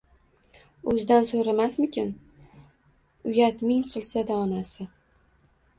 [0.93, 2.09] O’zidan so‘rasammikin?
[3.33, 4.91] Uyat, ming qilsa-da, onasi.